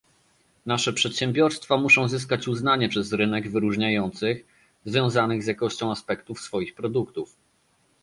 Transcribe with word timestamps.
Nasze 0.65 0.93
przedsiębiorstwa 0.93 1.77
muszą 1.77 2.07
zyskać 2.07 2.47
uznanie 2.47 2.89
przez 2.89 3.13
rynek 3.13 3.51
wyróżniających, 3.51 4.45
związanych 4.85 5.43
z 5.43 5.47
jakością 5.47 5.91
aspektów 5.91 6.39
swoich 6.41 6.75
produktów 6.75 7.35